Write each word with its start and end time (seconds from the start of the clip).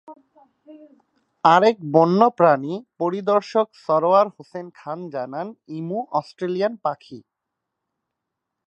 আরেক 1.43 1.77
বন্য 1.93 2.21
প্রাণী 2.37 2.73
পরিদর্শক 2.99 3.67
সরোয়ার 3.85 4.27
হোসেন 4.35 4.67
খান 4.75 4.99
জানান, 5.13 5.47
ইমু 5.77 5.99
অস্ট্রেলিয়ান 6.11 6.73
পাখি। 6.85 7.19